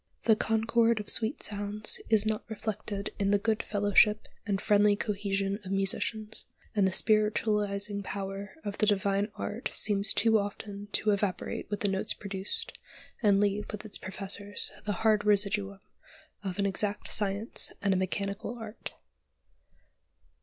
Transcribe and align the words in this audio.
The 0.23 0.35
"concord 0.35 0.99
of 0.99 1.09
sweet 1.11 1.43
sounds" 1.43 2.01
is 2.09 2.25
not 2.25 2.43
reflected 2.49 3.11
in 3.19 3.29
the 3.29 3.37
good 3.37 3.61
fellowship 3.61 4.27
and 4.47 4.59
friendly 4.59 4.95
cohesion 4.95 5.59
of 5.63 5.71
musicians; 5.71 6.45
and 6.75 6.87
the 6.87 6.91
spiritualising 6.91 8.01
power 8.01 8.55
of 8.65 8.79
the 8.79 8.87
divine 8.87 9.31
art 9.35 9.69
seems 9.73 10.15
too 10.15 10.39
often 10.39 10.87
to 10.93 11.11
evaporate 11.11 11.69
with 11.69 11.81
the 11.81 11.87
notes 11.87 12.15
produced, 12.15 12.75
and 13.21 13.39
leave 13.39 13.71
with 13.71 13.85
its 13.85 13.99
professors 13.99 14.71
the 14.85 14.93
hard 15.05 15.23
residuum 15.23 15.81
of 16.43 16.57
an 16.57 16.65
exact 16.65 17.11
science 17.11 17.71
and 17.79 17.93
a 17.93 17.97
mechanical 17.97 18.57
art. 18.57 18.93